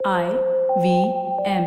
[0.00, 0.26] I
[0.78, 0.90] V
[1.44, 1.64] M.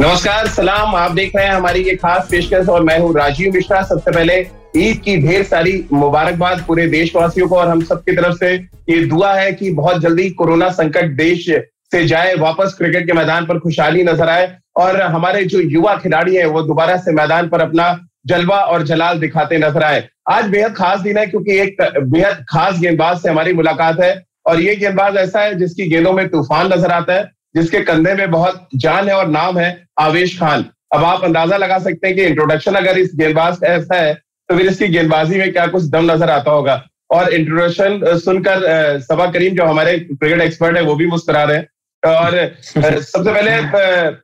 [0.00, 3.82] नमस्कार, सलाम। आप देख रहे हैं हमारी ये खास पेशकश और मैं हूँ राजीव मिश्रा।
[3.82, 4.38] सबसे पहले
[4.76, 9.32] ईद की ढेर सारी मुबारकबाद पूरे देशवासियों को और हम सबकी तरफ़ से। ये दुआ
[9.34, 11.46] है कि बहुत जल्दी कोरोना संकट देश
[11.92, 16.36] से जाए, वापस क्रिकेट के मैदान पर खुशहाली नज़र आए और हमारे जो युवा खिलाड़ी
[16.36, 20.74] हैं, वो दोबारा से मैदान पर अपना जलवा और जलाल दिखाते नज़र आए। आज बेहद
[20.74, 24.12] खास दिन है क्योंकि एक बेहद खास गेंदबाज से हमारी मुलाकात है
[24.46, 28.30] और ये गेंदबाज ऐसा है जिसकी गेंदों में तूफ़ान नज़र आता है, जिसके कंधे में
[28.30, 32.24] बहुत जान है और नाम है आवेश खान। अब आप अंदाज़ा लगा सकते हैं कि
[32.24, 36.10] इंट्रोडक्शन अगर इस गेंदबाज का ऐसा है तो फिर इसकी गेंदबाजी में क्या कुछ दम
[36.10, 36.82] नज़र आता होगा?
[37.10, 41.66] और इंट्रोडक्शन सुनकर सबा करीम जो हमारे क्रिकेट एक्सपर्ट है, वो भी मुस्कुरा रहे हैं।
[42.02, 43.50] और सबसे पहले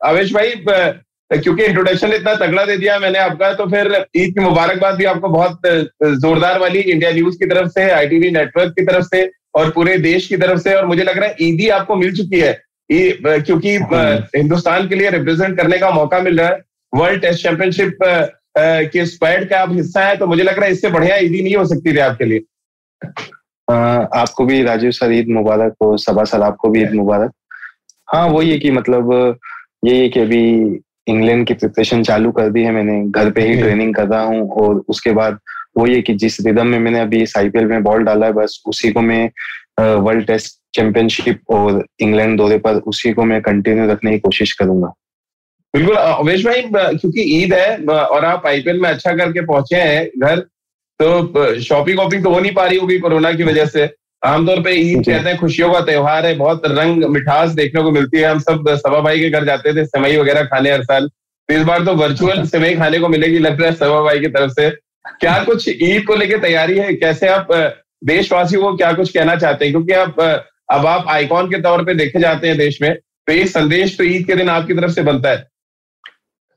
[0.08, 0.54] आवेश भाई
[1.30, 5.28] क्योंकि इंट्रोडक्शन इतना तगड़ा दे दिया मैंने आपका तो फिर ईद की मुबारकबाद भी आपको
[5.28, 5.66] बहुत
[6.20, 10.26] जोरदार वाली इंडिया न्यूज़ की तरफ़ से आईटीवी नेटवर्क की तरफ़ से और पूरे देश
[10.28, 12.52] की तरफ़ से और मुझे लग रहा है ईदी आपको मिल चुकी है।
[12.90, 13.76] क्योंकि
[14.36, 16.60] हिंदुस्तान के लिए रिप्रेजेंट करने का मौका मिल रहा है।
[16.92, 17.96] वर्ल्ड टेस्ट चैंपियनशिप
[18.92, 21.56] के स्क्वाड का आप हिस्सा है तो मुझे लग रहा है इससे बढ़िया ईदी नहीं
[21.56, 22.44] हो सकती थी आपके लिए।
[23.68, 27.32] आपको भी राजीव सर ईद मुबारक हो सबा सर आपको भी ईद मुबारक।
[28.08, 29.12] हाँ वही है कि मतलब
[29.84, 30.42] यही है कि अभी
[31.06, 34.48] इंग्लैंड की प्रिपरेशन चालू कर दी है मैंने। घर पे ही ट्रेनिंग कर रहा हूँ
[34.62, 35.38] और उसके बाद
[35.78, 38.62] वो ये कि जिस रिदम में मैंने अभी इस आईपीएल में बॉल डाला है बस
[38.66, 39.30] उसी को मैं
[39.78, 44.92] वर्ल्ड टेस्ट चैंपियनशिप और इंग्लैंड दौरे पर उसी को मैं कंटिन्यू रखने की कोशिश करूँगा।
[45.74, 50.40] बिल्कुल अवेश भाई क्योंकि ईद है और आप आईपीएल में अच्छा करके पहुँचे हैं घर
[51.00, 53.86] तो शॉपिंग वॉपिंग तो हो नहीं पा रही होगी कोरोना की वजह से।
[54.22, 58.18] आमतौर पे ईद कहते हैं खुशियों का त्योहार है बहुत रंग मिठास देखने को मिलती
[58.18, 61.54] है। हम सब सभा भाई के घर जाते थे सेवई वगैरह खाने हर साल। तो
[61.54, 64.50] इस बार तो वर्चुअल सेवई खाने को मिलेगी लग रहा है सभा भाई की तरफ़
[64.50, 64.70] से।
[65.20, 66.94] क्या कुछ ईद को लेकर तैयारी है?
[66.94, 67.48] कैसे आप
[68.04, 69.74] देशवासियों को क्या कुछ कहना चाहते हैं?
[69.74, 70.20] क्योंकि आप
[70.72, 74.04] अब आप आइकॉन के तौर पे देखे जाते हैं देश में तो एक संदेश तो
[74.04, 75.46] ईद के दिन आपकी तरफ़ से बनता है।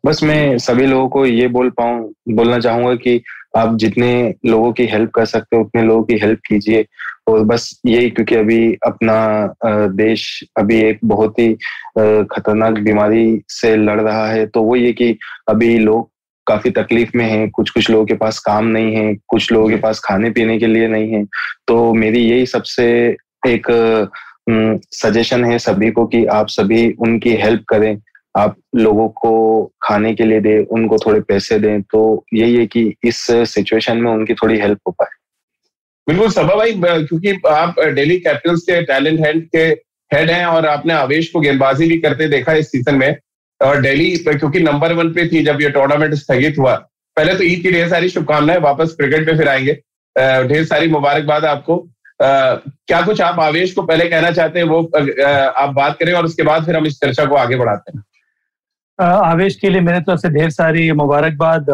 [0.05, 3.23] बस मैं सभी लोगों को ये बोल पाऊँ बोलना चाहूँगा कि
[3.57, 6.85] आप जितने लोगों की हेल्प कर सकते हो उतने लोगों की हेल्प कीजिए।
[7.29, 9.17] और बस यही क्योंकि अभी अपना
[9.87, 11.53] देश अभी एक बहुत ही
[12.31, 15.17] खतरनाक बीमारी से लड़ रहा है तो वो ये कि
[15.49, 16.09] अभी लोग
[16.47, 19.75] काफ़ी तकलीफ़ में हैं कुछ कुछ लोगों के पास काम नहीं है कुछ लोगों के
[19.75, 21.23] पास खाने पीने के लिए नहीं है
[21.67, 22.85] तो मेरी यही सबसे
[23.47, 23.67] एक
[24.93, 27.97] सजेशन है सभी को कि आप सभी उनकी हेल्प करें
[28.37, 29.31] आप लोगों को
[29.81, 34.11] खाने के लिए दें उनको थोड़े पैसे दें तो यही है कि इस सिचुएशन में
[34.11, 35.18] उनकी थोड़ी हेल्प हो पाए।
[36.09, 39.65] बिल्कुल सभा भाई क्योंकि आप डेली कैपिटल्स के टैलेंट हेड के
[40.11, 43.15] हेड हैं और आपने आवेश को गेंदबाजी भी करते देखा इस सीज़न में।
[43.61, 46.75] और दिल्ली क्योंकि नंबर वन पे थी जब ये टूर्नामेंट स्थगित हुआ।
[47.17, 49.73] पहले तो ईद की ढेर सारी शुभकामनाएँ, वापस क्रिकेट पे फिर आएँगे।
[50.47, 51.77] ढेर सारी मुबारकबाद आपको।
[52.21, 54.81] क्या कुछ आप आवेश को पहले कहना चाहते हैं, वो
[55.57, 58.03] आप बात करें और उसके बाद फिर हम इस चर्चा को आगे बढ़ाते हैं।
[58.99, 61.69] आवेश के लिए मेरे तरफ़ से ढेर सारी मुबारकबाद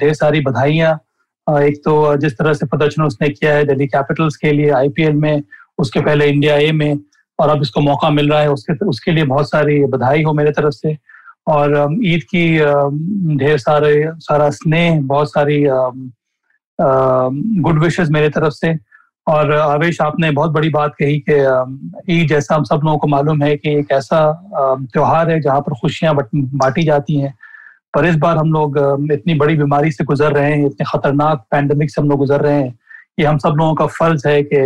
[0.00, 0.98] ढेर सारी बधाइयाँ।
[1.46, 5.42] एक तो जिस तरह से प्रदर्शन उसने किया है दिल्ली कैपिटल्स के लिए आईपीएल में,
[5.78, 6.98] उसके पहले इंडिया ए में,
[7.38, 10.50] और अब इसको मौका मिल रहा है उसके उसके लिए बहुत सारी बधाई हो मेरे
[10.52, 10.96] तरफ़ से।
[11.48, 12.44] और ईद की
[13.38, 15.62] ढेर सारे, सारा स्नेह, बहुत सारी
[16.78, 18.76] गुड विशेस मेरे तरफ़ से।
[19.26, 23.42] और, आवेश, आपने बहुत बड़ी बात कही कि ईद जैसा हम सब लोगों को मालूम
[23.42, 24.20] है कि एक ऐसा
[24.92, 27.34] त्योहार है जहाँ पर खुशियाँ बांटी जाती हैं।
[27.94, 28.78] पर इस बार हम लोग
[29.12, 32.54] इतनी बड़ी बीमारी से गुजर रहे हैं इतने खतरनाक पैंडमिक से हम लोग गुजर रहे
[32.54, 32.70] हैं
[33.18, 34.60] कि हम सब लोगों का फ़र्ज़ है कि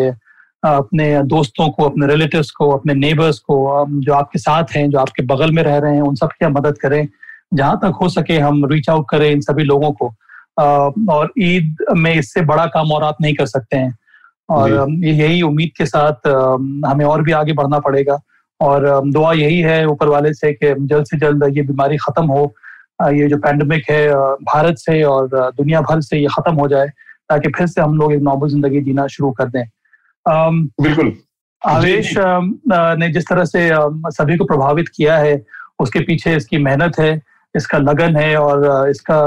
[0.62, 5.22] अपने दोस्तों को अपने रिलेटिव्स को अपने नेबर्स को जो आपके साथ हैं जो आपके
[5.22, 7.06] बगल में रह रहे हैं उन सब की हम मदद करें।
[7.54, 10.12] जहाँ तक हो सके हम रीच आउट करें इन सभी लोगों को।
[11.12, 13.97] और ईद में इससे बड़ा काम और आप नहीं कर सकते हैं।
[14.48, 14.70] और
[15.04, 16.26] यही उम्मीद के साथ
[16.86, 18.19] हमें और भी आगे बढ़ना पड़ेगा।
[18.60, 22.54] और दुआ यही है ऊपर वाले से कि जल्द से जल्द ये बीमारी खत्म हो
[23.00, 24.08] ये जो पैंडमिक है
[24.44, 26.88] भारत से और दुनिया भर से ये खत्म हो जाए
[27.30, 29.64] ताकि फिर से हम लोग एक नॉर्मल ज़िंदगी जीना शुरू कर दें।
[30.26, 31.12] बिल्कुल।
[31.62, 33.68] आवेश ने जिस तरह से
[34.12, 35.42] सभी को प्रभावित किया है
[35.80, 37.21] उसके पीछे इसकी मेहनत है
[37.54, 39.21] इसका लगन है और इसका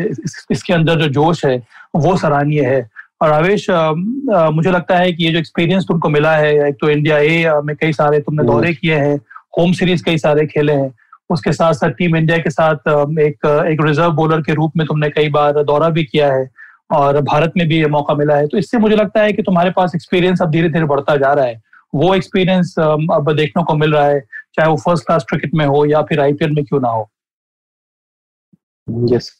[0.00, 1.56] इस, इसके अंदर जो जोश है
[1.96, 2.88] वो सराहनीय है।
[3.22, 7.18] और आवेश मुझे लगता है कि ये जो एक्सपीरियंस तुमको मिला है एक तो इंडिया
[7.18, 9.16] ए में कई सारे तुमने दौरे किए हैं
[9.58, 10.90] होम सीरीज़ कई सारे खेले हैं
[11.30, 12.88] उसके साथ साथ टीम इंडिया के साथ
[13.20, 16.48] एक एक रिज़र्व बॉलर के रूप में तुमने कई बार दौरा भी किया है
[16.90, 19.70] और भारत में भी ये मौका मिला है। तो इससे मुझे लगता है कि तुम्हारे
[19.70, 21.60] पास एक्सपीरियंस अब धीरे धीरे बढ़ता जा रहा है।
[21.92, 25.84] वो एक्सपीरियंस अब देखने को मिल रहा है, चाहे वो फ़र्स्ट क्लास क्रिकेट में हो
[25.86, 27.08] या फिर आईपीएल में क्यों ना हो।
[29.14, 29.30] यस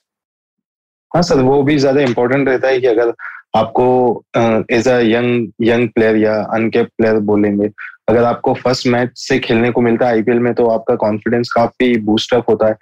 [1.13, 3.13] हाँ सर, वो भी ज़्यादा इम्पोर्टेंट रहता है कि अगर
[3.57, 4.25] आपको
[4.71, 7.69] as a young young player या अनकेप प्लेयर बोलेंगे
[8.09, 11.97] अगर आपको फ़र्स्ट मैच से खेलने को मिलता है आईपीएल में तो आपका कॉन्फिडेंस काफ़ी
[11.99, 12.77] बूस्टअप होता है।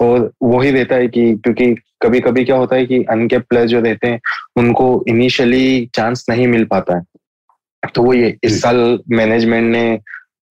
[0.00, 3.80] और वही रहता है कि क्योंकि कभी कभी क्या होता है कि अनकेप प्लेयर जो
[3.80, 4.20] रहते हैं
[4.56, 7.02] उनको इनिशियली चांस नहीं मिल पाता है।
[7.94, 9.98] तो वो ये इस साल मैनेजमेंट ने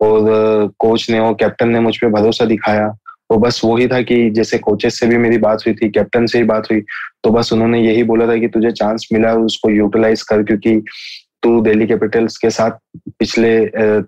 [0.02, 2.88] और कोच ने और कैप्टन ने मुझ पर भरोसा दिखाया।
[3.30, 6.38] तो बस वही था कि जैसे कोचेस से भी मेरी बात हुई थी कैप्टन से
[6.38, 6.82] ही बात हुई
[7.24, 10.74] तो बस उन्होंने यही बोला था कि तुझे चांस मिला उसको यूटिलाइज कर क्योंकि
[11.44, 12.72] तू दिल्ली कैपिटल्स के साथ
[13.20, 13.60] पिछले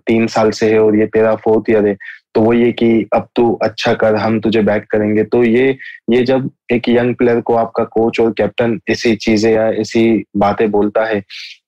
[0.06, 1.96] तीन साल से है और ये तेरा फोर्थ ईयर है।
[2.34, 5.76] तो वो ये कि अब तू अच्छा कर, हम तुझे बैक करेंगे। तो ये
[6.10, 10.70] ये जब एक यंग प्लेयर को आपका कोच और कैप्टन ऐसी चीज़ें या ऐसी बातें
[10.70, 11.20] बोलता है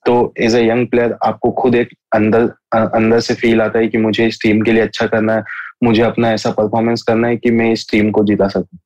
[0.06, 2.42] तो एज ए यंग प्लेयर आपको खुद एक अंदर
[2.74, 5.44] अंदर से फील आता है कि मुझे इस टीम के लिए अच्छा करना है,
[5.84, 8.78] मुझे अपना ऐसा परफॉर्मेंस करना है कि मैं इस टीम को जिता सकूँ।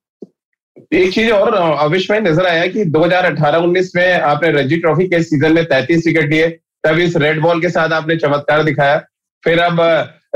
[0.92, 5.52] एक चीज़ और अविश में नज़र आया कि 2018-19 में आपने रणजी ट्रॉफी के सीज़न
[5.54, 6.48] में 33 विकेट लिए
[6.84, 8.98] तब इस रेड बॉल के साथ आपने चमत्कार दिखाया।
[9.44, 9.80] फिर अब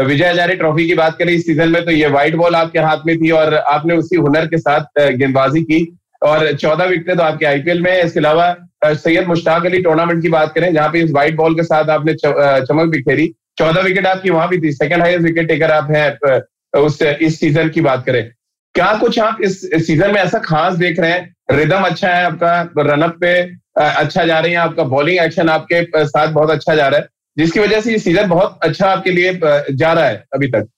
[0.00, 3.06] विजय हजारे ट्रॉफी की बात करें, इस सीज़न में तो ये व्हाइट बॉल आपके हाथ
[3.06, 5.86] में थी और आपने उसी हुनर के साथ गेंदबाजी की।
[6.22, 8.54] और चौदह विकेट तो आपके आईपीएल में इसके अलावा
[8.84, 12.14] सैयद मुश्ताक अली टूर्नामेंट की बात करें, जहाँ पे इस व्हाइट बॉल के साथ आपने
[12.14, 13.26] चमक बिखेरी
[13.58, 17.68] चौदह विकेट आपकी वहाँ भी थी। सेकंड हाईएस्ट विकेट टेकर आप हैं उस, इस सीज़न
[17.68, 18.30] की बात करें।
[18.74, 21.34] क्या कुछ आप इस सीज़न में ऐसा खास देख रहे हैं?
[21.50, 23.32] रिदम अच्छा है आपका रनअप पे
[23.80, 27.60] अच्छा जा रही है, आपका बॉलिंग एक्शन आपके साथ बहुत अच्छा जा रहा है। जिसकी
[27.60, 29.32] वजह से ये सीज़न बहुत अच्छा आपके लिए
[29.72, 30.68] जा रहा है अभी तक।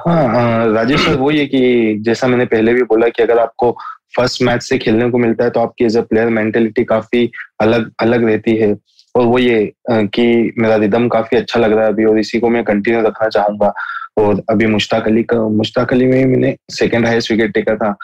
[0.00, 3.70] हाँ राजेश सर, वो ये कि जैसा मैंने पहले भी बोला कि अगर आपको
[4.16, 7.30] फ़र्स्ट मैच से खेलने को मिलता है तो आपकी एज अ प्लेयर मेंटेलिटी काफ़ी
[7.60, 8.74] अलग अलग रहती है।
[9.14, 12.48] और वो ये कि मेरा रिदम काफ़ी अच्छा लग रहा है अभी, और इसी को
[12.48, 13.72] मैं कंटिन्यू रखना चाहूँगा।
[14.16, 17.94] और अभी मुश्ताक अली का, मुश्ताक अली में मैंने सेकेंड हाईएस्ट विकेट टेका था।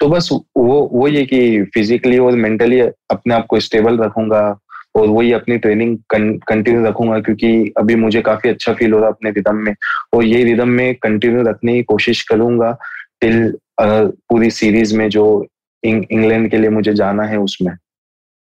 [0.00, 4.40] तो बस वो वो ये कि फिजिकली और मेंटली अपने आप को स्टेबल रखूँगा
[4.96, 9.12] और वही अपनी ट्रेनिंग कंटिन्यू रखूँगा क्योंकि अभी मुझे काफ़ी अच्छा फील हो रहा है
[9.12, 9.74] अपने रिदम में।
[10.14, 12.76] और ये रिदम में कंटिन्यू रखने की कोशिश करूँगा
[13.20, 15.24] टिल पूरी सीरीज़ में जो
[15.82, 17.74] इंग्लैंड के लिए मुझे जाना है उसमें।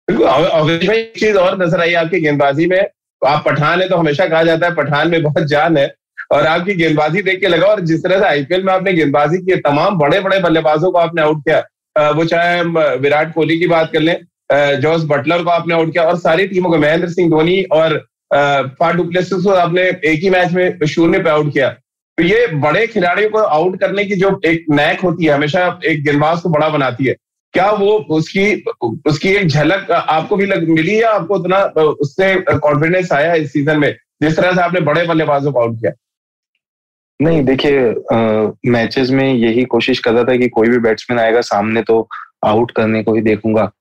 [0.10, 2.81] चीज़ और नज़र आई आपकी गेंदबाजी में।
[3.22, 5.94] आप पठान है तो हमेशा कहा जाता है, पठान में बहुत जान है।
[6.31, 9.56] और आपकी गेंदबाजी देख के लगा, और जिस तरह से आईपीएल में आपने गेंदबाजी की
[9.62, 12.62] तमाम बड़े बड़े बल्लेबाजों को आपने आउट किया। वो चाहे
[12.98, 14.16] विराट कोहली की बात कर लें
[14.81, 17.98] जॉस बटलर को आपने आउट किया, और सारी टीमों को, महेंद्र सिंह धोनी और
[18.95, 21.69] डुप्लेसिस को आपने एक ही मैच में, शून्य पे आउट किया।
[22.18, 26.04] तो ये बड़े खिलाड़ियों को आउट करने की जो एक नैक होती है, हमेशा एक
[26.04, 27.16] गेंदबाज को बड़ा बनाती है।
[27.54, 28.63] क्या वो उसकी
[29.07, 31.57] उसकी एक झलक आपको भी लग, मिली है आपको उतना
[32.01, 35.92] उससे कॉन्फिडेंस आया इस सीज़न में, जिस तरह से आपने बड़े बल्लेबाजों को आउट किया?
[37.21, 37.94] नहीं देखिए
[38.71, 42.07] मैचेस में यही कोशिश कर रहा था कि कोई भी बैट्समैन आएगा सामने तो
[42.45, 43.71] आउट करने को ही देखूँगा।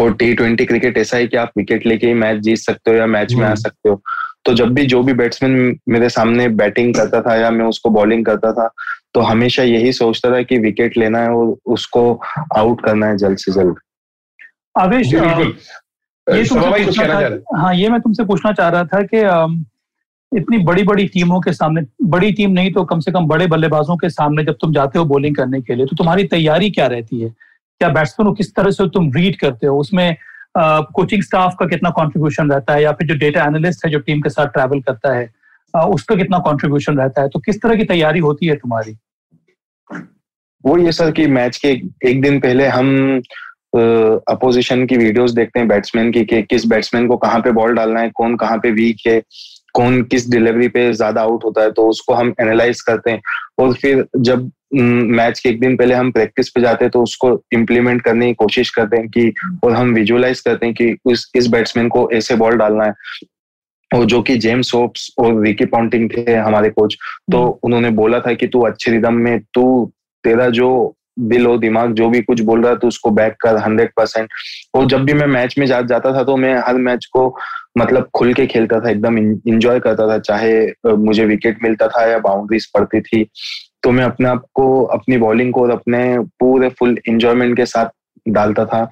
[0.00, 2.96] और टी ट्वेंटी क्रिकेट ऐसा है कि आप विकेट लेके ही मैच जीत सकते हो
[2.96, 4.02] या मैच में आ हम्म। सकते हो।
[4.44, 8.24] तो जब भी जो भी बैट्समैन मेरे सामने बैटिंग करता था या मैं उसको बॉलिंग
[8.24, 8.68] करता था
[9.14, 12.20] तो हमेशा यही सोचता था कि विकेट लेना है और उसको
[12.56, 13.74] आउट करना है जल्द से जल्द।
[14.78, 15.20] आवेश ये
[17.56, 17.74] हाँ?
[17.74, 19.22] ये मैं तुमसे पूछना चाह रहा था कि
[20.34, 23.96] इतनी बड़ी बड़ी टीमों के सामने, बड़ी टीम नहीं तो कम से कम बड़े बल्लेबाजों
[23.96, 27.20] के सामने जब तुम जाते हो बॉलिंग करने के लिए तो तुम्हारी तैयारी क्या रहती
[27.20, 27.28] है?
[27.80, 29.78] क्या बैट्समैन को किस तरह से तुम रीड करते हो?
[29.78, 30.16] उसमें
[30.56, 34.20] कोचिंग स्टाफ का कितना कंट्रीब्यूशन रहता है या फिर जो डेटा एनालिस्ट है जो टीम
[34.22, 35.32] के साथ ट्रैवल करता है
[35.74, 37.28] उसका कितना कॉन्ट्रीब्यूशन रहता है?
[37.28, 38.96] तो किस तरह की तैयारी होती है तुम्हारी?
[40.64, 41.68] वो ये सर कि मैच के
[42.10, 43.20] एक दिन पहले हम
[43.76, 48.00] अपोजिशन की वीडियोस देखते हैं बैट्समैन की कि किस बैट्समैन को कहाँ पे बॉल डालना
[48.00, 49.20] है, कौन कहाँ पे वीक है।
[49.74, 53.20] कौन किस डिलीवरी पे ज़्यादा आउट होता है तो उसको हम एनालाइज करते हैं
[53.58, 57.30] और फिर जब मैच के एक दिन पहले हम प्रैक्टिस पे जाते हैं तो उसको
[57.52, 59.32] इम्प्लीमेंट करने की कोशिश करते हैं कि
[59.64, 62.94] और हम विजुअलाइज करते हैं कि उस इस बैट्समैन को ऐसे बॉल डालना है
[63.90, 66.96] और जो कि जेम्स होप्स और विकी पॉन्टिंग थे हमारे कोच
[67.32, 69.64] तो हम्म। उन्होंने बोला था कि तू अच्छे रिदम में तू
[70.24, 70.70] तेरा जो
[71.18, 74.28] दिल और दिमाग जो भी कुछ बोल रहा है तो उसको बैक कर हंड्रेड परसेंट
[74.74, 77.36] और जब भी मैं मैच में जा, जाता था तो मैं हर मैच को
[77.78, 80.66] मतलब खुल के खेलता था एकदम इंजॉय करता था चाहे
[80.96, 83.24] मुझे विकेट मिलता था या बाउंड्रीज पड़ती थी।
[83.82, 87.86] तो मैं अपने आप को अपनी बॉलिंग को और अपने पूरे फुल इंजॉयमेंट के साथ
[88.28, 88.82] डालता था।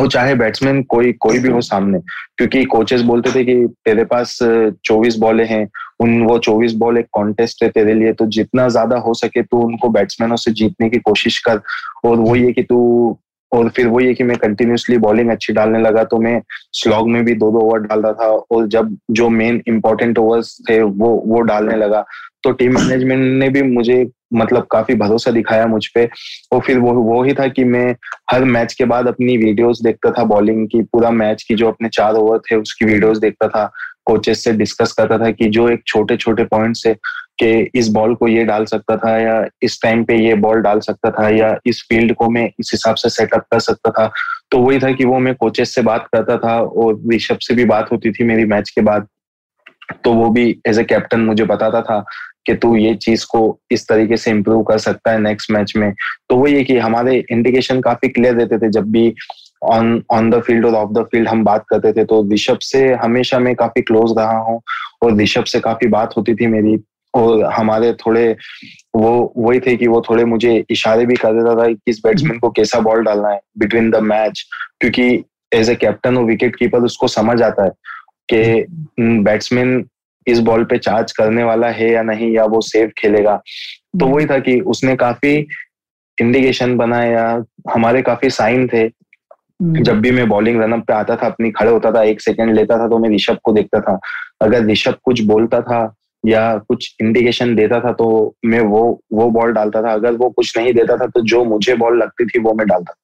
[0.00, 1.98] वो चाहे बैट्समैन कोई कोई भी हो सामने
[2.36, 3.54] क्योंकि कोचेस बोलते थे कि
[3.84, 4.38] तेरे पास
[4.84, 5.66] चौबीस बॉले हैं
[6.00, 9.58] उन वो चौबीस बॉल एक कॉन्टेस्ट है तेरे लिए तो जितना ज़्यादा हो सके तू
[9.60, 11.60] उनको बैट्समैनों से जीतने की कोशिश कर।
[12.04, 13.18] और वो ये कि तू,
[13.52, 16.40] और फिर वो ये कि मैं कंटिन्यूसली बॉलिंग अच्छी डालने लगा तो मैं
[16.72, 20.56] स्लॉग में भी दो दो ओवर डाल रहा था। और जब जो मेन इंपॉर्टेंट ओवर्स
[20.70, 22.04] थे, वो वो डालने लगा।
[22.42, 24.04] तो टीम मैनेजमेंट ने भी मुझे
[24.34, 26.08] मतलब काफ़ी भरोसा दिखाया मुझ पे।
[26.52, 27.94] और फिर वो वो ही था कि मैं
[28.30, 31.88] हर मैच के बाद अपनी वीडियोस देखता था बॉलिंग की, पूरा मैच की जो अपने
[31.90, 33.70] चार ओवर थे, उसकी वीडियोस देखता था।
[34.10, 36.94] कोचेस से डिस्कस करता था कि जो एक छोटे छोटे पॉइंट्स है
[37.42, 40.80] कि इस बॉल को ये डाल सकता था या इस टाइम पे ये बॉल डाल
[40.80, 44.10] सकता था या इस फ़ील्ड को मैं इस हिसाब से सेटअप कर सकता था।
[44.50, 47.64] तो वही था कि वो मैं कोचेस से बात करता था और ऋषभ से भी
[47.64, 49.06] बात होती थी मेरी मैच के बाद।
[50.04, 52.04] तो वो भी एज ए कैप्टन मुझे बताता था
[52.46, 53.40] कि तू ये चीज़ को
[53.70, 55.92] इस तरीके से इम्प्रूव कर सकता है नेक्स्ट मैच में।
[56.28, 59.08] तो वही है कि हमारे इंडिकेशन काफ़ी क्लियर रहते थे जब भी
[59.62, 62.86] ऑन ऑन द फ़ील्ड और ऑफ़ द फ़ील्ड हम बात करते थे तो ऋषभ से
[62.94, 64.60] हमेशा मैं काफ़ी क्लोज रहा हूँ
[65.02, 66.78] और ऋषभ से काफ़ी बात होती थी मेरी
[67.14, 68.30] और हमारे थोड़े
[68.96, 72.38] वो वही थे कि वो थोड़े मुझे इशारे भी कर देता था कि किस बैट्समैन
[72.38, 74.44] को कैसा बॉल डालना है बिटवीन द मैच
[74.80, 75.08] क्योंकि
[75.52, 77.70] एज ए कैप्टन और विकेट कीपर उसको समझ आता है
[78.28, 78.66] कि
[79.22, 79.84] बैट्समैन
[80.26, 83.36] इस बॉल पे चार्ज करने वाला है या नहीं या वो सेफ़ खेलेगा
[84.00, 85.36] तो वही था कि उसने काफ़ी
[86.18, 87.26] इंडिकेशन बनाया
[87.70, 88.99] हमारे काफ़ी साइन थे हम्म।
[89.62, 92.78] जब भी मैं बॉलिंग रनअप पे आता था अपनी खड़े होता था एक सेकंड लेता
[92.78, 93.98] था तो मैं ऋषभ को देखता था।
[94.42, 95.82] अगर ऋषभ कुछ बोलता था
[96.24, 98.08] या कुछ इंडिकेशन देता था तो
[98.44, 101.74] मैं वो वो बॉल डालता था। अगर वो कुछ नहीं देता था तो जो मुझे
[101.76, 102.94] बॉल लगती थी वो मैं डालता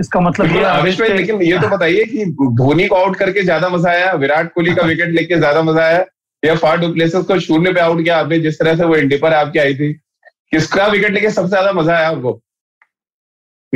[0.00, 2.24] इसका मतलब ये आवेश भाई लेकिन ये तो बताइए कि
[2.56, 6.04] धोनी को आउट करके ज़्यादा मज़ा आया विराट कोहली का विकेट लेके ज़्यादा मज़ा आया
[6.42, 9.34] या फार डुप्लेसेस को शून्य पे आउट किया आपने जिस तरह से वो इंडी पर
[9.34, 9.92] आपकी आई थी?
[10.52, 12.40] किसका विकेट लेके सबसे ज़्यादा मज़ा आया आपको?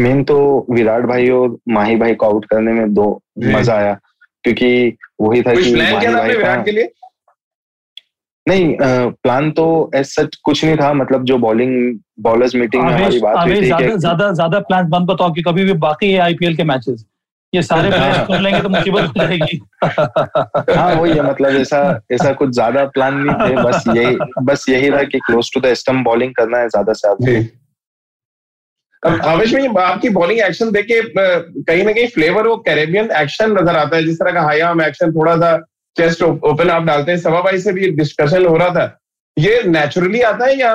[0.01, 0.39] मेन तो
[0.71, 3.07] विराट भाई और माही भाई को आउट करने में दो
[3.45, 3.99] मज़ा आया
[4.45, 6.89] क्योंकि वही था कि प्लान क्या था विराट के लिए?
[8.47, 8.75] नहीं
[9.23, 9.65] प्लान तो
[9.95, 13.67] एज सच कुछ नहीं था मतलब जो बॉलिंग बॉलर्स मीटिंग में हमारी बात हुई थी
[13.67, 17.05] ज़्यादा ज़्यादा ज़्यादा प्लान बंद बताओ कि कभी भी बाकी है आईपीएल के मैचेस
[17.53, 19.61] ये सारे मैच कर लेंगे तो मुसीबत हो जाएगी।
[20.77, 21.81] हाँ वही है मतलब ऐसा
[22.13, 25.73] ऐसा कुछ ज़्यादा प्लान नहीं थे बस यही बस यही था कि close to the
[25.81, 27.33] stump bowling करना है ज़्यादा से ज़्यादा।
[29.03, 33.97] आवेश में आपकी बॉलिंग एक्शन देखे कहीं ना कहीं फ्लेवर वो कैरेबियन एक्शन नज़र आता
[33.97, 35.57] है, जिस तरह का हाई आर्म एक्शन थोड़ा सा
[35.97, 38.99] चेस्ट ओपन आप डालते हैं। सवा भाई से भी डिस्कशन हो रहा था।
[39.37, 40.75] ये नेचुरली आता है या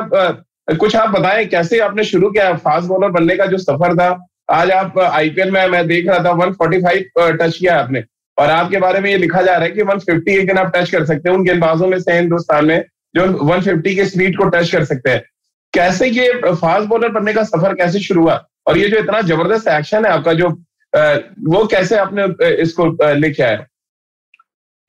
[0.69, 2.53] कुछ आप बताएँ, कैसे आपने शुरू किया?
[2.55, 4.09] फास्ट बॉलर बनने का जो सफ़र था,
[4.51, 8.03] आज आप आईपीएल में, मैं देख रहा था 145 टच किया आपने।
[8.37, 10.89] और आपके बारे में ये लिखा जा रहा है कि 150 एक दिन आप टच
[10.91, 12.83] कर सकते हैं उन गेंदबाजों में से हिंदुस्तान में,
[13.15, 15.23] जो 150 के स्पीड को टच कर सकते हैं।
[15.75, 18.43] कैसे ये फास्ट बॉलर बनने का सफ़र कैसे शुरू हुआ?
[18.67, 20.49] और ये जो इतना ज़बरदस्त एक्शन है आपका जो
[21.49, 22.23] वो कैसे आपने
[22.61, 23.65] इसको लेके आया?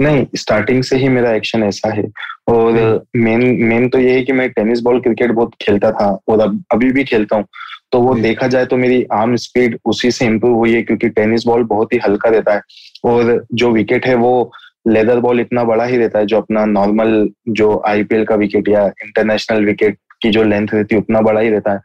[0.01, 2.05] नहीं स्टार्टिंग से ही मेरा एक्शन ऐसा है।
[2.49, 2.73] और
[3.17, 6.41] मेन हम्म। मेन तो ये है कि मैं टेनिस बॉल क्रिकेट बहुत खेलता था। और
[6.41, 7.45] अब अभी भी खेलता हूँ।
[7.93, 11.47] तो वो देखा जाए तो मेरी आर्म स्पीड उसी से इम्प्रूव हुई है क्योंकि टेनिस
[11.47, 12.61] बॉल बहुत ही हल्का रहता है।
[13.05, 14.53] और जो विकेट है वो
[14.89, 18.87] लेदर बॉल इतना बड़ा ही रहता है जो अपना नॉर्मल जो आईपीएल का विकेट या
[18.87, 21.81] इंटरनेशनल विकेट की जो लेंथ रहती है, उतना बड़ा ही रहता है।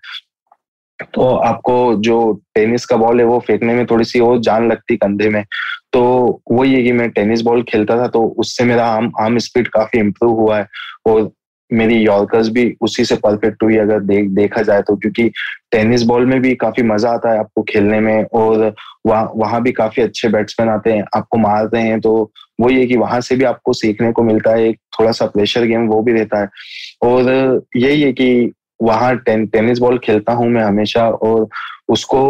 [1.14, 2.18] तो आपको जो
[2.56, 5.44] टेनिस का बॉल है, वो फेंकने में थोड़ी सी और जान लगती कंधे में।
[5.94, 9.68] तो वही है कि मैं टेनिस बॉल खेलता था तो उससे मेरा आम आम स्पीड
[9.68, 10.68] काफ़ी इम्प्रूव हुआ है।
[11.08, 11.32] और
[11.72, 15.28] मेरी यॉर्कर्स भी उसी से परफेक्ट हुई, अगर देख, देखा जाए तो क्योंकि
[15.72, 18.74] टेनिस बॉल में भी काफ़ी मज़ा आता है आपको खेलने में, और
[19.08, 22.98] वहाँ, वहाँ भी काफ़ी अच्छे बैट्समैन आते हैं, आपको मारते हैं तो वही है कि
[22.98, 26.14] वहाँ से भी आपको सीखने को मिलता है, एक थोड़ा सा प्रेशर गेम वो भी
[26.14, 26.50] रहता है।
[27.02, 27.30] और
[27.76, 31.48] यही है कि वहाँ टेन, टेनिस बॉल खेलता हूँ मैं हमेशा और
[31.90, 32.22] उसको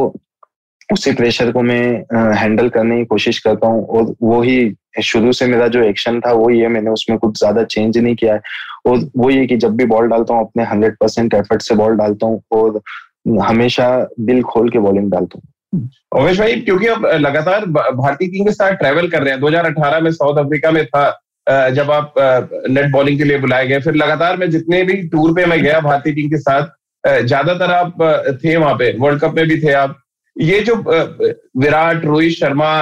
[0.93, 5.45] उसी प्रेशर को मैं हैंडल करने की कोशिश करता हूँ और वो ही शुरू से
[5.47, 8.41] मेरा जो एक्शन था वो ये मैंने उसमें कुछ ज़्यादा चेंज नहीं किया है।
[8.85, 11.95] और वो ये कि जब भी बॉल डालता हूँ अपने हंड्रेड परसेंट एफर्ट से बॉल
[11.97, 12.81] डालता हूँ और
[13.41, 13.87] हमेशा
[14.19, 18.73] दिल खोल के बॉलिंग डालता हूँ। ओवेश भाई क्योंकि अब लगातार भारतीय टीम के साथ
[18.73, 21.09] ट्रेवल कर रहे हैं 2018 में साउथ अफ्रीका में था
[21.47, 22.13] जब आप
[22.69, 25.79] नेट बॉलिंग के लिए बुलाए गए, फिर लगातार मैं जितने भी टूर पे मैं गया
[25.81, 26.67] भारतीय टीम के साथ
[27.03, 29.97] ज़्यादातर आप थे वहाँ पे वर्ल्ड कप में भी थे आप।
[30.35, 32.73] ये जो विराट, रोहित शर्मा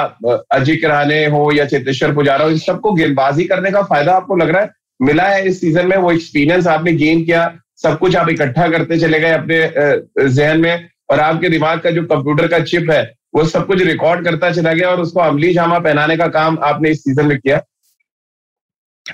[0.51, 4.49] अजय किराने हो या चेतेश्वर पुजारा हो, इन सबको गेंदबाजी करने का फ़ायदा आपको लग
[4.49, 4.71] रहा है?
[4.99, 8.97] मिला है इस सीज़न में, वो एक्सपीरियंस आपने गेन किया, सब कुछ आप इकट्ठा करते
[8.99, 13.01] चले गए अपने जहन में, और आपके दिमाग का जो कंप्यूटर का चिप है,
[13.35, 16.89] वो सब कुछ रिकॉर्ड करता चला गया और उसको अमली जामा पहनाने का काम आपने
[16.89, 17.61] इस सीज़न में किया।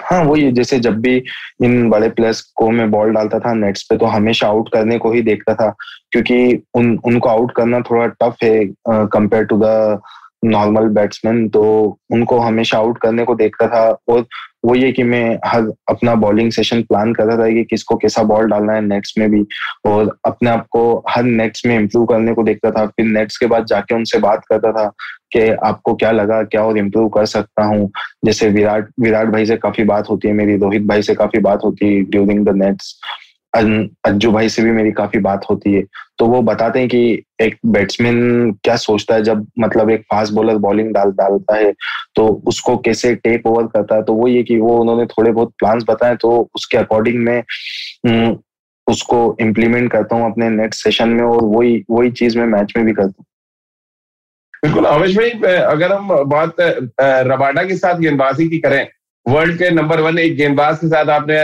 [0.04, 1.24] हाँ वही जैसे जब भी
[1.64, 5.12] इन बड़े प्लेयर्स को मैं बॉल डालता था नेट्स पे तो हमेशा आउट करने को
[5.12, 5.76] ही देखता था,
[6.12, 10.02] क्योंकि उन, उनको आउट करना थोड़ा टफ है compare to the
[10.46, 11.64] normal batsman तो
[12.12, 14.26] उनको हमेशा आउट करने को देखता था और
[14.66, 18.24] वो ये कि मैं हर अपना बॉलिंग सेशन प्लान कर रहा था कि किसको कैसा
[18.24, 19.44] बॉल डालना है नेट्स में भी
[19.86, 23.46] और अपने आप को हर नेट्स में इम्प्रूव करने को देखता था। फिर नेट्स के
[23.46, 24.88] बाद जाके उनसे बात करता था
[25.32, 27.90] कि आपको क्या लगा, क्या और इम्प्रूव कर सकता हूँ।
[28.26, 31.64] जैसे विराट विराट भाई से काफ़ी बात होती है मेरी, रोहित भाई से काफ़ी बात
[31.64, 33.00] होती है ड्यूरिंग द नेट्स
[33.56, 35.84] अज्जू भाई से भी मेरी काफ़ी बात होती है।
[36.20, 40.58] तो वो बताते हैं कि एक बैट्समैन क्या सोचता है जब मतलब एक फास्ट बॉलर
[40.60, 41.72] बॉलिंग डाल, डालता है
[42.16, 44.04] तो उसको कैसे टेक ओवर करता है?
[44.04, 48.38] तो वो ये कि वो उन्होंने थोड़े बहुत प्लान्स बताए तो उसके अकॉर्डिंग में
[48.88, 52.86] उसको इम्प्लीमेंट करता हूँ अपने नेक्स्ट सेशन में और वही वही चीज़ मैं मैच में
[52.86, 53.26] भी करता हूँ।
[54.64, 56.56] बिल्कुल अवेश भाई अगर हम बात
[57.02, 58.88] रबाडा के साथ गेंदबाजी की करें
[59.26, 61.38] वर्ल्ड के नंबर वन एक गेंदबाज के साथ आपने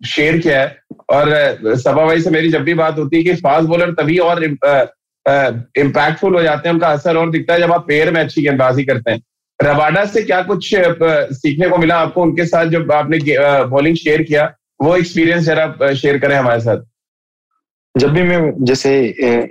[0.00, 0.76] शेयर किया है?
[1.10, 4.44] और सभा भाई से मेरी जब भी बात होती है कि फास्ट बॉलर तभी और
[4.44, 8.84] इम्पैक्टफुल हो जाते हैं, उनका असर और दिखता है जब आप पेयर में अच्छी गेंदबाजी
[8.84, 9.20] करते हैं।
[9.60, 12.22] रबाडा से क्या कुछ सीखने को मिला आपको?
[12.22, 13.18] उनके साथ जब आपने
[13.66, 14.44] बॉलिंग शेयर किया,
[14.80, 16.84] वो एक्सपीरियंस जरा शेयर करें हमारे साथ।
[17.94, 18.90] जब भी मैं, जैसे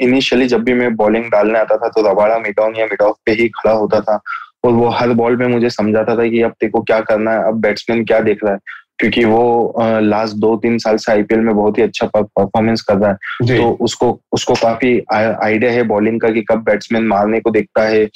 [0.01, 3.15] इनिशियली जब भी मैं बॉलिंग डालने आता था तो रबाड़ा मिड ऑन या मिड ऑफ़
[3.25, 4.19] पे ही खड़ा होता था।
[4.63, 7.59] और वो हर बॉल में मुझे समझाता था कि अब देखो क्या करना है, अब
[7.61, 8.59] बैट्समैन क्या देख रहा है।
[8.99, 13.09] क्योंकि वो लास्ट दो तीन साल से आईपीएल में बहुत ही अच्छा परफॉर्मेंस कर रहा
[13.09, 13.15] है।
[13.57, 18.07] तो उसको उसको काफ़ी आइडिया है बॉलिंग का कि कब बैट्समैन मारने को देखता है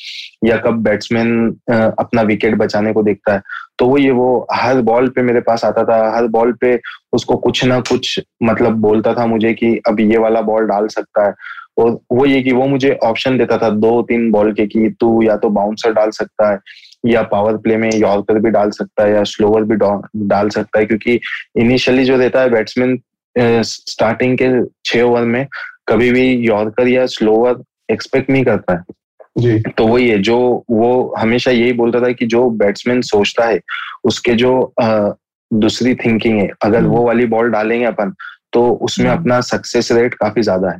[0.45, 3.41] या कब बैट्समैन अपना विकेट बचाने को देखता है।
[3.79, 6.79] तो वो ये वो हर बॉल पे मेरे पास आता था हर बॉल पे
[7.13, 11.27] उसको कुछ ना कुछ मतलब बोलता था मुझे कि अब ये वाला बॉल डाल सकता
[11.27, 11.33] है।
[11.77, 15.21] और वो ये कि वो मुझे ऑप्शन देता था दो तीन बॉल के कि तू
[15.21, 16.59] या तो बाउंसर डाल सकता है
[17.03, 19.75] या पावर प्ले में यॉर्कर भी डाल सकता है या स्लोवर भी
[20.27, 21.19] डाल सकता है क्योंकि
[21.57, 22.99] इनिशियली जो रहता है बैट्समैन
[23.65, 24.49] स्टार्टिंग के
[24.85, 25.45] छह ओवर में
[25.87, 28.83] कभी भी यॉर्कर या स्लोअर एक्सपेक्ट नहीं करता है
[29.37, 30.37] जी तो वही है जो
[30.69, 33.59] वो हमेशा यही बोलता था कि जो बैट्समैन सोचता है
[34.03, 34.53] उसके जो
[35.51, 38.13] दूसरी थिंकिंग है अगर वो हम्म। वाली बॉल डालेंगे अपन
[38.53, 40.79] तो उसमें हम्म। अपना सक्सेस रेट काफ़ी ज़्यादा है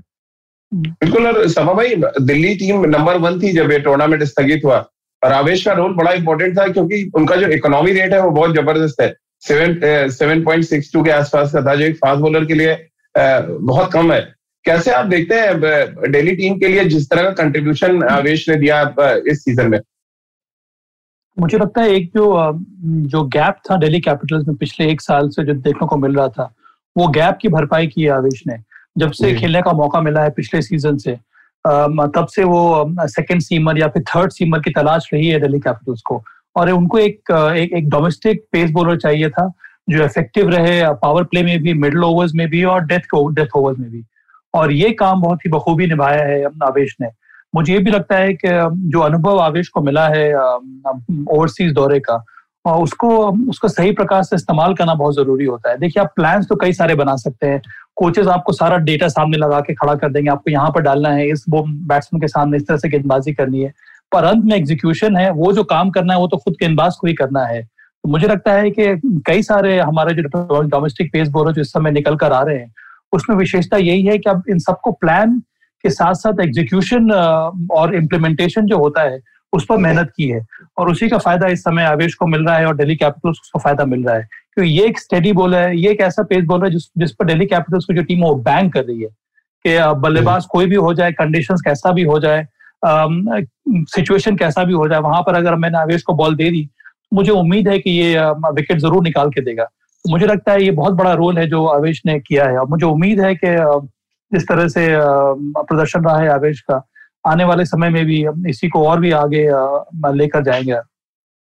[0.72, 4.80] बिल्कुल और सभा भाई दिल्ली टीम नंबर वन थी जब ये टूर्नामेंट स्थगित हुआ
[5.24, 8.56] और आवेश का रोल बड़ा इंपॉर्टेंट था क्योंकि उनका जो इकोनॉमी रेट है वो बहुत
[8.56, 9.14] ज़बरदस्त है।
[9.44, 12.78] Seven seven point six two के आसपास का था जो एक फास्ट बॉलर के लिए
[13.16, 14.22] बहुत कम है।
[14.66, 18.82] कैसे आप देखते हैं डेली टीम के लिए जिस तरह का कंट्रीब्यूशन आवेश ने दिया
[19.28, 19.80] इस सीज़न में?
[21.38, 22.26] मुझे लगता है एक जो
[23.08, 26.28] जो गैप था दिल्ली कैपिटल्स में पिछले एक साल से जो देखने को मिल रहा
[26.30, 26.54] था
[26.96, 28.58] वो गैप की भरपाई की है आवेश ने।
[28.98, 31.18] जब से खेलने का मौका मिला है पिछले सीज़न से
[31.68, 36.02] तब से वो सेकेंड सीमर या फिर थर्ड सीमर की तलाश रही है दिल्ली कैपिटल्स
[36.02, 36.24] को।
[36.56, 39.52] और उनको एक एक, एक डोमेस्टिक पेस बॉलर चाहिए था
[39.90, 43.80] जो इफ़ेक्टिव रहे पावर प्ले में भी मिडल ओवर्स में भी और डेथ डेथ ओवर्स
[43.80, 44.04] में भी।
[44.54, 47.08] और ये काम बहुत ही बखूबी निभाया है आवेश ने।
[47.56, 48.50] मुझे ये भी लगता है कि
[48.90, 52.24] जो अनुभव आवेश को मिला है ओवरसीज दौरे का
[52.66, 53.10] उसको
[53.50, 56.74] उसको सही प्रकार से इस्तेमाल करना बहुत ज़रूरी होता है। देखिए, आप प्लान्स तो कई
[56.74, 57.62] सारे बना सकते हैं।
[57.96, 61.28] कोचेस आपको सारा डेटा सामने लगा के खड़ा कर देंगे। आपको यहाँ पर डालना है,
[61.30, 63.74] इस वो बैट्समैन के सामने इस तरह से गेंदबाजी करनी है।
[64.12, 67.08] पर अंत में एग्जीक्यूशन है, वो जो काम करना है, वो तो खुद गेंदबाज को
[67.08, 68.86] ही करना है। तो मुझे लगता है कि
[69.28, 72.74] कई सारे हमारे जो डोमेस्टिक पेस बॉलर जो इस समय निकल कर आ रहे हैं,
[73.14, 75.40] उसमें विशेषता यही है कि अब इन सबको प्लान
[75.84, 77.12] के साथ साथ एग्जीक्यूशन
[77.72, 79.20] और इम्प्लीमेंटेशन जो होता है
[79.54, 80.46] उस पर मेहनत की है।
[80.78, 83.60] और उसी का फ़ायदा इस समय आवेश को मिल रहा है और डेली कैपिटल्स को
[83.60, 86.64] फ़ायदा मिल रहा है। क्योंकि ये एक स्टडी बॉल है, ये एक ऐसा पेस बॉल
[86.64, 89.10] है जिस जिस पर दिल्ली कैपिटल्स की जो टीम है वो बैंक कर रही है
[89.66, 92.46] कि बल्लेबाज कोई भी हो जाए कंडीशंस कैसा भी हो जाए
[92.86, 96.70] सिचुएशन कैसा भी हो जाए, वहाँ पर अगर मैंने आवेश को बॉल दे दी,
[97.14, 99.68] मुझे उम्मीद है कि ये विकेट ज़रूर निकाल के देगा।
[100.06, 102.86] मुझे लगता है ये बहुत बड़ा रोल है जो आवेश ने किया है। और मुझे
[102.86, 103.56] उम्मीद है कि
[104.32, 106.78] जिस तरह से प्रदर्शन रहा है आवेश का।
[107.26, 109.46] आने वाले समय में भी हम इसी को और भी आगे
[110.16, 110.72] लेकर जाएँगे।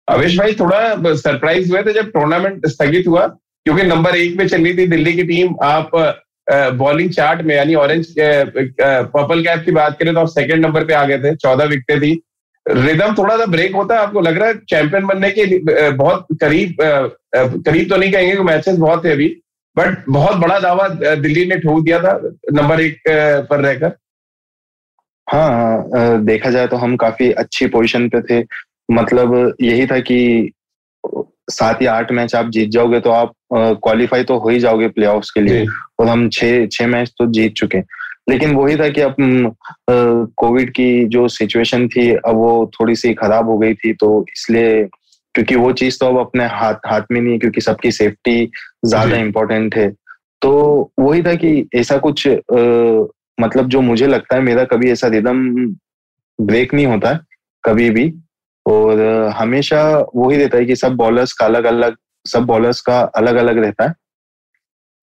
[0.08, 4.64] अवेश भाई, थोड़ा सरप्राइज़ हुए थे जब टूर्नामेंट स्थगित हुआ, क्योंकि नंबर एक में चल
[4.64, 5.92] रही थी दिल्ली की टीम आप
[6.78, 10.94] बॉलिंग चार्ट में, यानी ऑरेंज पर्पल कैप की बात करें तो आप सेकंड नंबर पे
[10.94, 12.22] आ गए थे, चौदह विकटें थी।
[12.66, 16.76] रिदम थोड़ा सा ब्रेक होता है आपको लग रहा है चैंपियन बनने के बहुत करीब
[17.36, 19.28] करीब तो नहीं कहेंगे कि मैचेस बहुत थे अभी
[19.76, 22.20] बट बहुत बड़ा दावा दिल्ली ने ठोक दिया था
[22.54, 23.02] नंबर एक
[23.50, 23.92] पर रहकर।
[25.28, 28.44] हाँ, हाँ देखा जाए तो हम काफ़ी अच्छी पोजीशन पे थे।
[28.90, 30.52] मतलब यही था कि
[31.52, 35.08] सात या आठ मैच आप जीत जाओगे तो आप क्वालिफाई तो हो ही जाओगे प्ले
[35.34, 35.66] के लिए।
[36.00, 37.80] और हम छह छह मैच तो जीत चुके
[38.30, 39.16] लेकिन वही था कि अब
[40.38, 44.84] कोविड की जो सिचुएशन थी अब वो थोड़ी सी खराब हो गई थी तो इसलिए
[45.36, 48.52] क्योंकि वो चीज़ तो अब अपने हाथ हाथ में नहीं है क्योंकि सबकी सेफ्टी
[48.86, 49.90] ज़्यादा इम्पोर्टेंट है।
[50.42, 52.28] तो वही था कि ऐसा कुछ
[53.38, 55.44] मतलब जो मुझे लगता है मेरा कभी ऐसा रिदम
[56.40, 57.14] ब्रेक नहीं होता
[57.64, 58.12] कभी भी।
[58.66, 59.00] और
[59.38, 59.84] हमेशा
[60.16, 63.88] वही रहता है कि सब बॉलर्स का अलग अलग सब बॉलर्स का अलग अलग रहता
[63.88, 63.94] है।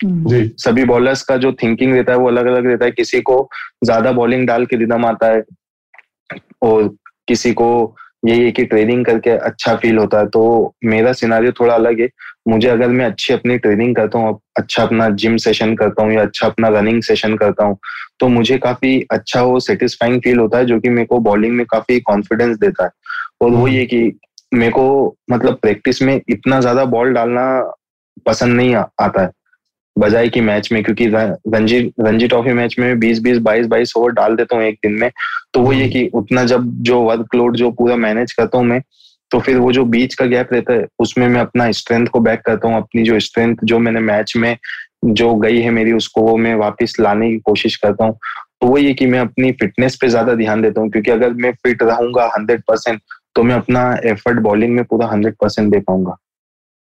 [0.00, 3.48] जी। सभी बॉलर्स का जो थिंकिंग रहता है वो अलग अलग रहता है। किसी को
[3.84, 5.42] ज़्यादा बॉलिंग डाल के रिदम आता है
[6.62, 6.88] और
[7.28, 11.74] किसी को यही है कि ट्रेनिंग करके अच्छा फील होता है। तो मेरा सिनारियो थोड़ा
[11.74, 12.08] अलग है।
[12.50, 16.22] मुझे अगर मैं अच्छी अपनी ट्रेनिंग करता हूँ अच्छा अपना जिम सेशन करता हूँ या
[16.22, 17.78] अच्छा अपना रनिंग सेशन करता हूँ
[18.20, 21.66] तो मुझे काफ़ी अच्छा वो सेटिस्फाइंग फील होता है जो कि मेरे को बॉलिंग में
[21.66, 22.90] काफ़ी कॉन्फिडेंस देता है।
[23.42, 24.18] और वो ये कि
[24.54, 27.44] मेरे को मतलब प्रैक्टिस में इतना ज़्यादा बॉल डालना
[28.26, 29.30] पसंद नहीं आ, आता है।
[29.98, 31.06] बजाय की मैच में क्योंकि
[31.54, 34.92] रणजी रणजी ट्रॉफी मैच में बीस बीस बाईस बाईस ओवर डाल देता हूँ एक दिन
[34.92, 35.10] में।
[35.54, 38.80] तो वो ये हम्म। कि उतना जब जो वर्कलोड जो पूरा मैनेज करता हूँ मैं
[39.30, 42.40] तो फिर वो जो बीच का गैप रहता है, उसमें मैं अपना स्ट्रेंथ को बैक
[42.46, 44.56] करता हूँ, अपनी जो स्ट्रेंथ जो मैंने मैच में
[45.04, 48.18] जो गई है मेरी, उसको वो मैं वापस लाने की कोशिश करता हूँ।
[48.60, 51.52] तो वो ये कि मैं अपनी फिटनेस पे ज़्यादा ध्यान देता हूँ, क्योंकि अगर मैं
[51.62, 53.00] फिट रहूँगा हंड्रेड परसेंट
[53.34, 56.16] तो मैं अपना एफर्ट बॉलिंग में पूरा हंड्रेड परसेंट दे पाऊँगा।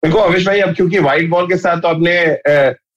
[0.04, 2.18] देखो, अविश भाई, अब क्योंकि व्हाइट बॉल के साथ तो आपने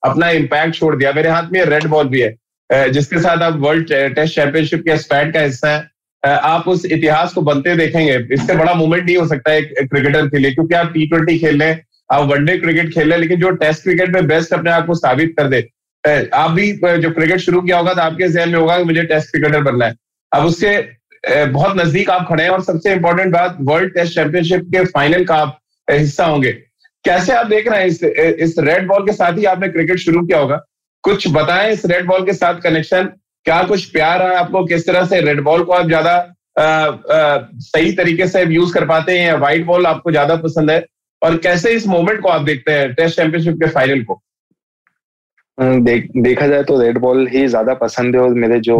[0.04, 3.92] अपना इम्पैक्ट छोड़ दिया, मेरे हाथ में रेड बॉल भी है। जिसके साथ आप वर्ल्ड
[4.14, 5.88] टेस्ट चैंपियनशिप के स्पैट का हिस्सा है
[6.26, 10.38] आप उस इतिहास को बनते देखेंगे। इससे बड़ा मूवमेंट नहीं हो सकता है क्रिकेटर के
[10.38, 11.76] लिए, क्योंकि आप टी ट्वेंटी खेल रहे
[12.10, 15.34] आप वनडे क्रिकेट खेल रहे लेकिन जो टेस्ट क्रिकेट में बेस्ट अपने आप को साबित
[15.38, 15.58] कर दे।
[16.34, 19.30] आप भी जो क्रिकेट शुरू किया होगा तो आपके जहन में होगा कि मुझे टेस्ट
[19.30, 19.94] क्रिकेटर बनना है।
[20.32, 20.76] अब उससे
[21.24, 25.36] बहुत नज़दीक आप खड़े हैं और सबसे इंपॉर्टेंट बात वर्ल्ड टेस्ट चैंपियनशिप के फाइनल का
[25.36, 25.58] आप
[25.88, 26.52] हिस्सा होंगे।
[27.04, 30.24] कैसे आप देख रहे हैं इस इस रेड बॉल के साथ ही आपने क्रिकेट शुरू
[30.26, 30.56] किया होगा?
[31.04, 33.08] कुछ बताएँ इस रेड बॉल के साथ कनेक्शन
[33.46, 34.64] क्या कुछ प्यार है आपको?
[34.64, 36.14] किस तरह से रेड बॉल को आप ज़्यादा
[36.58, 40.84] सही तरीके से यूज़ कर पाते हैं या व्हाइट बॉल आपको ज़्यादा पसंद है?
[41.22, 44.20] और कैसे इस मोमेंट को आप देखते हैं टेस्ट चैंपियनशिप के फाइनल को?
[45.58, 48.78] देख, देखा जाए तो रेड बॉल ही ज़्यादा पसंद है और मेरे जो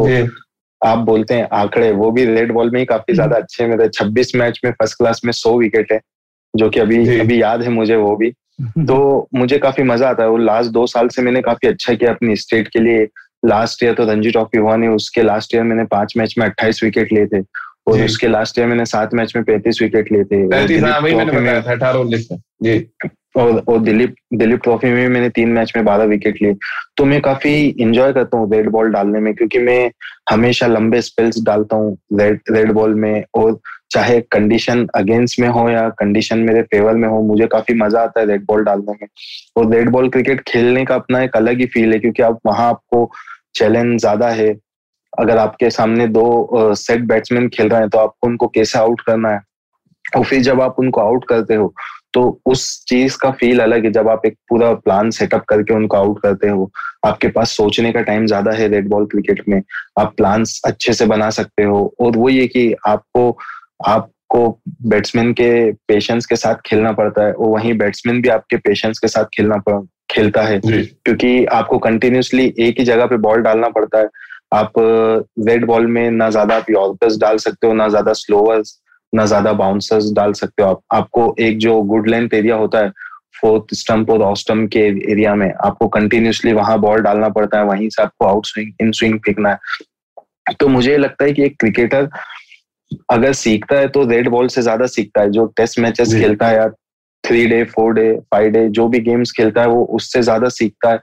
[0.83, 3.71] आप बोलते हैं आंकड़े वो भी रेड बॉल में ही काफ़ी हम्म। ज़्यादा अच्छे हैं।
[3.71, 6.01] मेरे 26 मैच में फ़र्स्ट क्लास में 100 विकेट है
[6.55, 8.31] जो कि अभी अभी याद है मुझे वो भी।
[8.89, 12.11] तो मुझे काफ़ी मज़ा आता है वो लास्ट दो साल से मैंने काफ़ी अच्छा किया
[12.13, 13.07] अपनी स्टेट के लिए।
[13.47, 16.83] लास्ट ईयर तो रणजी ट्रॉफी हुआ नहीं उसके लास्ट ईयर मैंने पाँच मैच में अट्ठाईस
[16.85, 17.41] विकेट लिए थे
[17.89, 20.43] और उसके लास्ट ईयर मैंने सात मैच में पैंतीस विकेट लिए थे।
[23.37, 26.55] और और दिलीप दिलीप ट्रॉफी में मैंने तीन मैच में बारह विकेट लिए।
[26.97, 29.91] तो मैं काफ़ी इंजॉय करता हूँ रेड बॉल डालने में क्योंकि मैं
[30.31, 33.59] हमेशा लंबे स्पेल्स डालता हूँ रेड रेड बॉल में और
[33.91, 38.21] चाहे कंडीशन अगेंस्ट में हो या कंडीशन मेरे फेवर में हो मुझे काफ़ी मज़ा आता
[38.21, 39.09] है रेड बॉल डालने में।
[39.57, 42.69] और रेड बॉल क्रिकेट खेलने का अपना एक अलग ही फील है क्योंकि आप वहाँ
[42.69, 43.05] आपको
[43.57, 44.55] चैलेंज ज़्यादा है।
[45.12, 49.31] अगर आपके सामने दो सेट बैट्समैन खेल रहे हैं तो आपको उनको कैसे आउट करना
[49.31, 49.40] है?
[50.16, 51.73] और फिर जब आप उनको आउट करते हो
[52.14, 55.97] तो उस चीज़ का फील अलग है, जब आप एक पूरा प्लान सेटअप करके उनको
[55.97, 56.71] आउट करते हो।
[57.07, 59.61] आपके पास सोचने का टाइम ज़्यादा है रेड बॉल क्रिकेट में।
[59.99, 63.29] आप प्लान अच्छे से बना सकते हो। और वो ये कि आपको
[63.87, 64.49] आपको
[64.85, 65.51] बैट्समैन के
[65.88, 69.57] पेशेंस के साथ खेलना पड़ता है, और वहीं बैट्समैन भी आपके पेशेंस के साथ खेलना
[70.09, 74.09] खेलता है। क्योंकि आपको कंटिन्यूसली एक ही जगह पे बॉल डालना पड़ता है।
[74.55, 74.73] आप
[75.49, 78.79] रेड बॉल में ना ज़्यादा आप यॉर्कर्स डाल सकते हो ना ज़्यादा स्लोवर्स
[79.12, 82.90] ना ज़्यादा बाउंसर्स डाल सकते हो आप। आपको एक जो गुड लेंथ एरिया होता है
[83.40, 84.81] फोर्थ स्टम्प और ऑफ़ स्टंप के
[85.12, 88.92] एरिया में आपको कंटिन्यूसली वहाँ बॉल डालना पड़ता है वहीं से आपको आउट स्विंग इन
[88.92, 92.09] स्विंग फेंकना है। तो मुझे लगता है कि एक क्रिकेटर
[93.11, 96.57] अगर सीखता है तो रेड बॉल से ज़्यादा सीखता है जो टेस्ट मैचेस खेलता है
[96.57, 96.66] या
[97.27, 100.91] three day four day five day जो भी गेम्स खेलता है वो उससे ज़्यादा सीखता
[100.91, 101.01] है।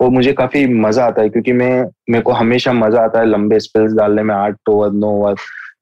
[0.00, 1.72] और मुझे काफ़ी मज़ा आता है क्योंकि मैं
[2.10, 5.34] मेरे को हमेशा मज़ा आता है लंबे स्पेल्स डालने में आठ ओवर नौ ओवर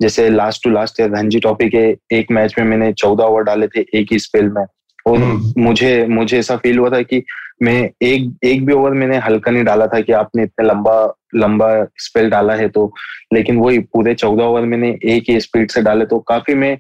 [0.02, 1.84] जैसे last to last year Ranji trophy के
[2.16, 4.64] एक मैच में मैंने चौदह ओवर डाले थे एक ही स्पेल में।
[5.06, 7.22] और हम्म। मुझे मुझे ऐसा फील हुआ था कि
[7.62, 10.96] मैं एक एक भी ओवर मैंने हल्का नहीं डाला था कि आपने इतना लंबा
[11.34, 12.92] लंबा स्पेल डाला है तो।
[13.34, 16.76] लेकिन वही पूरे चौदह ओवर मैंने एक ही स्पीड से डाले तो काफ़ी मैं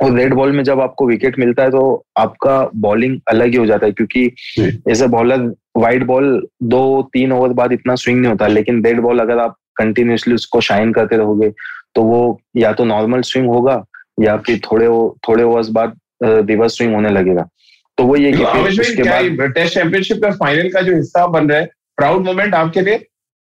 [0.00, 1.82] और रेड बॉल में जब आपको विकेट मिलता है तो
[2.18, 4.24] आपका बॉलिंग अलग ही हो जाता है क्योंकि
[4.90, 5.42] as a bowler
[5.76, 6.82] white ball दो
[7.12, 10.92] तीन ओवर बाद इतना स्विंग नहीं होता लेकिन रेड बॉल अगर आप कंटिन्यूसली उसको शाइन
[10.92, 11.50] करते रहोगे
[11.94, 13.84] तो वो या तो नॉर्मल स्विंग होगा
[14.20, 14.86] या फिर थोड़े
[15.28, 17.48] थोड़े ओवर्स बाद रिवर्स स्विंग होने लगेगा।
[17.98, 18.44] तो वो ये कि
[18.80, 22.80] उसके बाद टेस्ट चैंपियनशिप का फाइनल का जो हिस्सा बन रहा है प्राउड मोमेंट आपके
[22.80, 23.06] लिए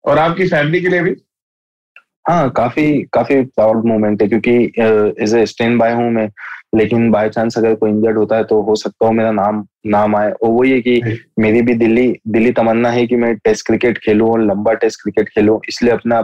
[0.04, 1.14] और आपकी फैमिली के लिए भी?
[2.26, 4.52] हाँ काफ़ी काफ़ी प्राउड मोमेंट है क्योंकि
[5.22, 6.28] एज ए स्टैंड बाय हूँ मैं
[6.76, 10.16] लेकिन बाय चांस अगर कोई इंजर्ड होता है तो हो सकता हो मेरा नाम नाम
[10.16, 11.00] आए। और वो ये कि
[11.38, 15.28] मेरी भी दिल्ली दिल्ली तमन्ना है कि मैं टेस्ट क्रिकेट खेलूं और लंबा टेस्ट क्रिकेट
[15.28, 16.18] खेलूं इसलिए अपना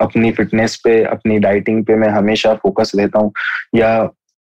[0.00, 3.32] अपनी फिटनेस पे अपनी डाइटिंग पे मैं हमेशा फोकस रहता हूँ।
[3.76, 3.96] या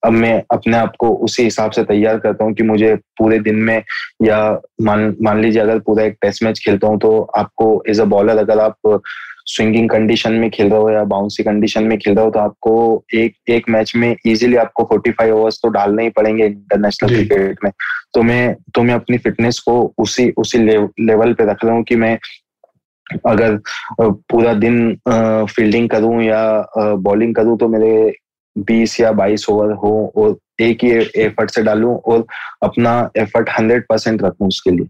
[0.03, 3.55] अब मैं अपने आप को उसी हिसाब से तैयार करता हूँ कि मुझे पूरे दिन
[3.65, 3.81] में
[4.23, 4.39] या
[4.81, 8.37] मान मान लीजिए अगर पूरा एक टेस्ट मैच खेलता हूँ तो आपको एज अ बॉलर
[8.37, 9.01] अगर आप
[9.45, 13.03] स्विंगिंग कंडीशन में खेल रहे हो या बाउंसी कंडीशन में खेल रहे हो तो आपको
[13.13, 17.71] एक एक मैच में इजीली आपको 45 ओवर्स तो डालने ही पड़ेंगे इंटरनेशनल क्रिकेट में।
[18.13, 21.95] तो मैं तो मैं अपनी फिटनेस को उसी उसी लेवल पे रख रहा हूँ कि
[21.95, 22.17] मैं
[23.27, 23.59] अगर
[24.01, 24.95] पूरा दिन
[25.49, 26.43] फील्डिंग करूँ या
[26.77, 28.13] बॉलिंग करूँ तो मेरे
[28.55, 32.25] बीस या बाईस ओवर हो और एक ही एफर्ट से डालूं और
[32.63, 34.87] अपना एफर्ट हंड्रेड परसेंट रखूँ उसके लिए।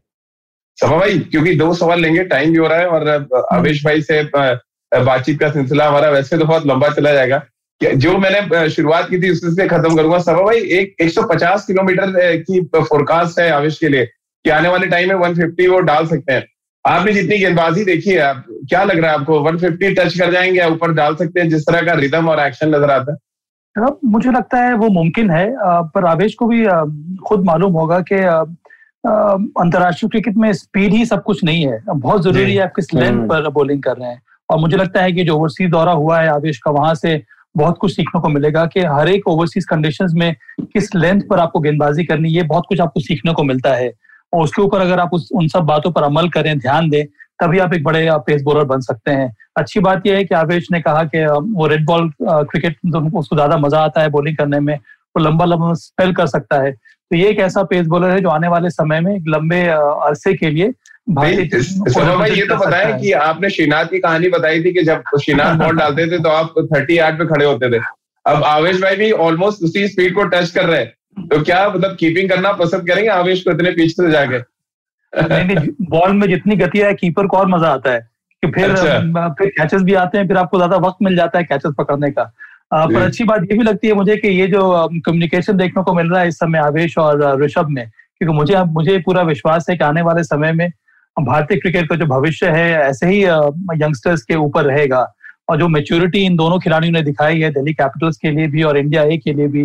[0.77, 3.07] सभा भाई क्योंकि दो सवाल लेंगे टाइम भी हो रहा है और
[3.51, 7.41] अवेश भाई से बातचीत का सिलसिला हमारा वैसे तो बहुत लंबा चला जाएगा।
[7.81, 13.39] जो मैंने शुरुआत की थी उससे खत्म करूँगा। सभा भाई एक 150 किलोमीटर की फोरकास्ट
[13.39, 16.45] है आवेश के लिए कि आने वाले टाइम में 150 वो डाल सकते हैं।
[16.85, 19.39] आपने जितनी गेंदबाजी देखी है आप क्या लग रहा है आपको?
[19.41, 22.75] 150 टच कर जाएँगे या ऊपर डाल सकते हैं जिस तरह का रिदम और एक्शन
[22.75, 23.17] नज़र आता है?
[24.05, 25.45] मुझे लगता है वो मुमकिन है
[25.89, 26.65] पर आवेश को भी
[27.27, 28.15] खुद मालूम होगा कि
[29.03, 33.11] अंतर्राष्ट्रीय क्रिकेट में स्पीड ही सब कुछ नहीं है। बहुत ज़रूरी है आप किस लेंथ
[33.11, 36.19] हम्म। पर बॉलिंग कर रहे हैं। और मुझे लगता है कि जो ओवरसीज दौरा हुआ
[36.19, 37.21] है आवेश का वहाँ से
[37.55, 41.59] बहुत कुछ सीखने को मिलेगा कि हर एक ओवरसीज कंडीशंस में किस लेंथ पर आपको
[41.59, 43.91] गेंदबाजी करनी ये बहुत कुछ आपको सीखने को मिलता है।
[44.33, 47.05] और उसके ऊपर अगर आप उस उन सब बातों पर अमल करें ध्यान दें
[47.41, 50.67] तभी आप एक बड़े पेस बॉलर बन सकते हैं। अच्छी बात यह है कि आवेश
[50.71, 52.77] ने कहा कि वो रेड बॉल क्रिकेट
[53.15, 56.71] उसको ज़्यादा मज़ा आता है बॉलिंग करने में वो लंबा लंबा स्पेल कर सकता है।
[57.13, 60.33] तो ये एक ऐसा पेस बॉलर है जो आने वाले समय में एक लंबे अरसे
[60.33, 60.71] के लिए
[61.09, 65.75] भाई ये तो बताया कि आपने श्रीनाथ की कहानी बताई थी कि जब श्रीनाथ बॉल
[65.77, 67.81] डालते थे तो आप थर्टी आठ पे खड़े होते थे।
[68.25, 71.95] अब आवेश भाई भी ऑलमोस्ट उसी स्पीड को टच कर रहे हैं। तो क्या मतलब
[71.99, 74.39] कीपिंग करना पसंद करेंगे आवेश को इतने पीछे से जाके?
[75.91, 77.99] बॉल में जितनी गति है कीपर को और मज़ा आता है।
[78.43, 81.43] कि फिर अच्छा। फिर कैचेस भी आते हैं फिर आपको ज़्यादा वक्त मिल जाता है
[81.45, 82.23] कैचेस पकड़ने का।
[82.73, 84.61] पर अच्छी बात ये भी लगती है मुझे कि ये जो
[85.05, 88.97] कम्युनिकेशन देखने को मिल रहा है इस समय आवेश और ऋषभ में क्योंकि मुझे मुझे
[88.99, 90.69] पूरा विश्वास है कि आने वाले समय में
[91.17, 95.05] भारतीय क्रिकेट का जो भविष्य है ऐसे ही यंगस्टर्स के ऊपर रहेगा।
[95.49, 98.77] और जो मेच्योरिटी इन दोनों खिलाड़ियों ने दिखाई है दिल्ली कैपिटल्स के लिए भी और
[98.77, 99.63] इंडिया ए के लिए भी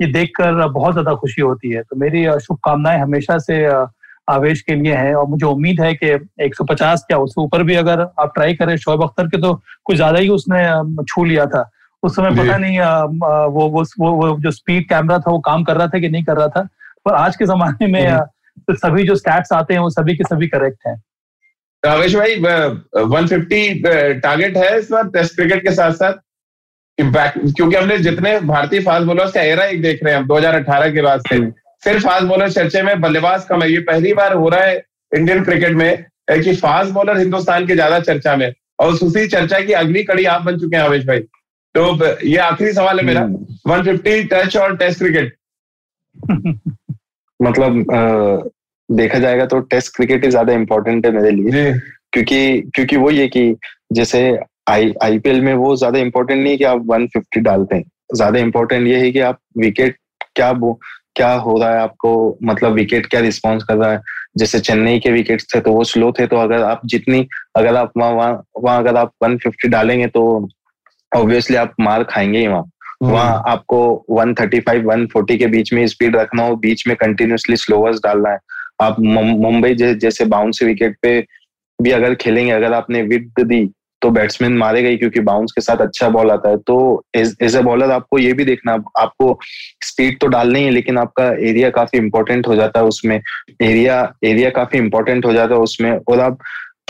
[0.00, 3.64] ये देखकर बहुत ज़्यादा खुशी होती है। तो मेरी शुभकामनाएँ हमेशा से
[4.30, 6.12] आवेश के लिए है और मुझे उम्मीद है कि
[6.44, 10.18] 150 क्या उससे ऊपर भी अगर आप ट्राई करें शोएब अख्तर के तो कुछ ज़्यादा
[10.18, 10.64] ही उसने
[11.04, 11.70] छू लिया था।
[12.02, 15.64] उस समय पता नहीं आ, वो वो वो, वो जो स्पीड कैमरा था वो काम
[15.64, 16.68] कर रहा था कि नहीं कर रहा था?
[17.04, 18.18] पर आज के जमाने में।
[18.58, 20.94] तो सभी जो स्टैट्स आते हैं वो सभी के सभी करेक्ट हैं।
[21.82, 23.82] रावेश भाई 150
[24.22, 26.12] टारगेट है इस बार टेस्ट क्रिकेट के साथ साथ?
[26.98, 30.92] इम्पैक्ट क्योंकि हमने जितने भारतीय फास्ट बॉलर्स का एरा एक देख रहे हैं हम 2018
[30.94, 34.32] के बाद से। हम्म। सिर्फ़ फास्ट बॉलर चर्चे में बल्लेबाज कम है। ये पहली बार
[34.34, 34.76] हो रहा है
[35.12, 39.72] इंडियन क्रिकेट में कि फास्ट बॉलर हिंदुस्तान के ज़्यादा चर्चा में। और उसी चर्चा की
[39.72, 41.18] अगली कड़ी आप बन चुके हैं आवेश भाई।
[41.74, 43.20] तो ये आखिरी सवाल है मेरा।
[43.68, 45.36] 150 टच और टेस्ट क्रिकेट
[47.40, 48.50] मतलब आ,
[48.88, 51.72] देखा जाएगा तो टेस्ट क्रिकेट ही ज़्यादा इम्पोर्टेंट है मेरे लिए।
[52.12, 53.54] क्योंकि क्योंकि वो ये कि
[53.92, 54.20] जैसे
[54.70, 57.84] आई आईपीएल में वो ज़्यादा इम्पोर्टेंट नहीं कि आप 150 डालते हैं।
[58.16, 59.96] ज़्यादा इम्पोर्टेंट ये है कि आप विकेट
[60.36, 60.52] क्या
[61.16, 64.00] क्या हो रहा है आपको मतलब विकेट क्या रिस्पॉन्स कर रहा है।
[64.38, 67.92] जैसे चेन्नई के विकेट थे तो वो स्लो थे तो अगर आप जितनी अगर आप
[67.96, 68.12] वहाँ
[68.58, 70.22] वहाँ अगर आप 150 डालेंगे तो
[71.16, 72.64] ऑब्वियसली आप मार खाएँगे ही वहाँ।
[73.02, 77.98] हम्म। वहाँ आपको 135 140 के बीच में स्पीड रखना हो बीच में कंटिन्यूसली स्लोवर्स
[77.98, 78.38] डालना है।
[78.80, 81.26] आप मुंबई जैसे बाउंस विकेट पे
[81.82, 83.70] भी अगर खेलेंगे अगर आपने विद दी
[84.02, 87.62] तो बैट्समैन मारेगा ही क्योंकि बाउंस के साथ अच्छा बॉल आता है। तो एज ए
[87.62, 89.38] बॉलर आपको ये भी देखना आपको
[89.84, 93.20] स्पीड तो डालनी है लेकिन आपका एरिया काफ़ी इंपॉर्टेंट हो जाता है उसमें।
[93.62, 96.38] एरिया एरिया काफ़ी इंपॉर्टेंट हो जाता है उसमें। और आप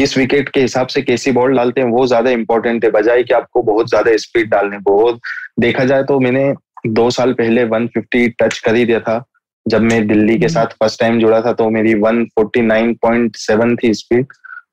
[0.01, 3.35] किस विकेट के हिसाब से कैसी बॉल डालते हैं वो ज़्यादा इंपॉर्टेंट है। बजाय कि
[3.35, 5.19] आपको बहुत ज़्यादा स्पीड डालने बहुत
[5.61, 6.45] देखा जाए तो मैंने
[6.89, 9.25] दो साल पहले 150 टच कर ही दिया था।
[9.67, 14.27] जब मैं दिल्ली के हम्म। साथ फ़र्स्ट टाइम जुड़ा था तो मेरी 149.7 थी स्पीड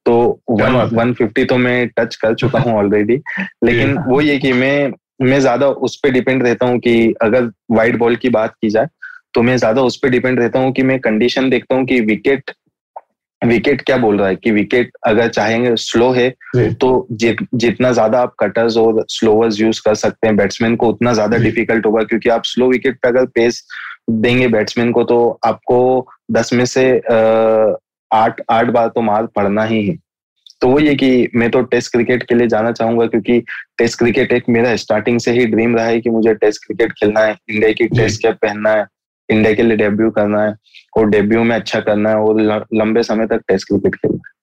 [0.05, 0.15] तो
[0.51, 3.15] वन फिफ्टी तो मैं टच कर चुका हूँ ऑलरेडी
[3.63, 7.97] लेकिन वो ये कि मैं मैं ज़्यादा उस पर डिपेंड रहता हूँ कि अगर वाइट
[7.97, 8.87] बॉल की बात की जाए
[9.33, 12.51] तो मैं ज़्यादा उस पर डिपेंड रहता हूँ कि मैं कंडीशन देखता हूँ कि विकेट
[13.41, 18.21] विकेट क्या बोल रहा है कि विकेट अगर चाहेंगे स्लो है तो जित, जितना ज़्यादा
[18.21, 22.29] आप कटर्स और स्लोवर्स यूज़ कर सकते हैं बैट्समैन को उतना ज़्यादा डिफ़िकल्ट होगा क्योंकि
[22.29, 23.63] आप स्लो विकेट पे अगर पेस
[24.09, 26.89] देंगे बैट्समैन को तो आपको दस में से
[28.11, 29.95] आठ आठ बार तो मार पड़ना ही है।
[30.61, 33.39] तो वो ये कि मैं तो टेस्ट क्रिकेट के लिए जाना चाहूँगा क्योंकि
[33.77, 37.19] टेस्ट क्रिकेट एक मेरा स्टार्टिंग से ही ड्रीम रहा है कि मुझे टेस्ट क्रिकेट खेलना
[37.19, 38.85] है इंडिया की टेस्ट कैप पहनना है।
[39.29, 40.53] इंडिया के लिए डेब्यू करना है,
[40.97, 44.35] और डेब्यू में अच्छा करना है, और लंबे समय तक टेस्ट क्रिकेट खेलना है।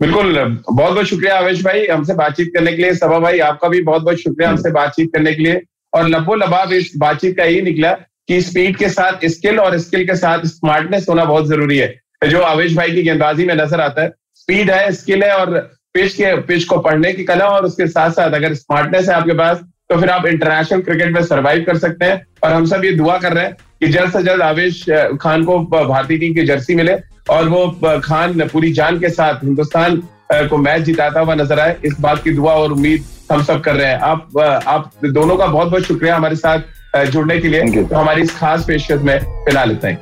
[0.00, 0.38] बिल्कुल,
[0.70, 4.02] बहुत बहुत शुक्रिया आवेश भाई हमसे बातचीत करने के लिए। सभा भाई, आपका भी बहुत
[4.02, 5.60] बहुत शुक्रिया हमसे बातचीत करने के लिए।
[5.92, 7.92] और लबो लबाब, इस बातचीत का यही निकला
[8.28, 11.94] कि स्पीड के साथ स्किल और स्किल के साथ स्मार्टनेस होना बहुत ज़रूरी है।
[12.28, 15.58] जो आवेश भाई की गेंदबाजी में नज़र आता है स्पीड है स्किल है, और
[15.94, 19.32] पिच के पिच को पढ़ने की कला और उसके साथ साथ अगर स्मार्टनेस है आपके
[19.32, 19.60] पास
[19.90, 23.16] तो फिर आप इंटरनेशनल क्रिकेट में सरवाइव कर सकते हैं। और हम सब ये दुआ
[23.18, 24.84] कर रहे हैं कि जल्द से जल्द आवेश
[25.20, 26.96] खान को भारतीय टीम की जर्सी मिले
[27.30, 27.66] और वो
[28.04, 32.30] खान पूरी जान के साथ हिंदुस्तान को मैच जिताता हुआ नज़र आए। इस बात की
[32.30, 36.16] दुआ और उम्मीद हम सब कर रहे हैं। आप आप दोनों का बहुत बहुत शुक्रिया
[36.16, 39.96] हमारे साथ जुड़ने के लिए। तो हमारी इस खास पेशकश में फ़िलहाल इतना ही।